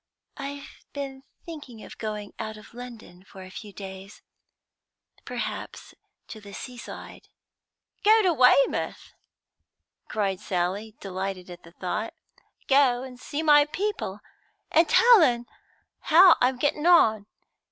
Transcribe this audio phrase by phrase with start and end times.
[0.37, 4.23] "I've been thinking of going out of London for a few days,
[5.25, 5.93] perhaps
[6.29, 7.27] to the seaside."
[8.03, 9.13] "Go to Weymouth!"
[10.07, 12.15] cried Sally, delighted at the thought.
[12.67, 14.21] "Go and see my people,
[14.71, 15.45] and tell un
[15.99, 17.27] how I'm getting on.